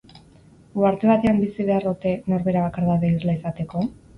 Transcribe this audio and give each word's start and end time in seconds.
Uharte 0.83 1.09
batean 1.09 1.43
bizi 1.43 1.67
behar 1.69 1.87
ote, 1.91 2.15
norbera 2.35 2.67
bakardade 2.67 3.15
irla 3.19 3.37
izateko? 3.41 3.89